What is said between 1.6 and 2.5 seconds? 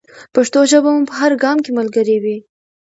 کې ملګرې وي.